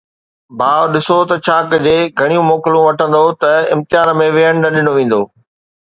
[0.59, 5.21] ڀاءُ، ڏسو ته ڇا ڪجي، گهڻيون موڪلون وٺندؤ ته امتحان ۾ ويهڻ نه ڏنو ويندو.